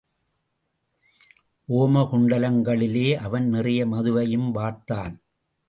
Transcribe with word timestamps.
ஓம 1.67 2.03
குண்டங்களிலே 2.11 3.15
அவன் 3.15 3.49
நிறைய 3.49 3.85
மதுவையும் 3.85 4.49
வார்த்தன். 4.51 5.15